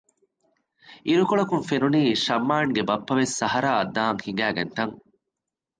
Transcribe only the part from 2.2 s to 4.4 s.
ޝަމްއާންގެ ބައްޕަވެސް ސަހަރާއަށް ދާން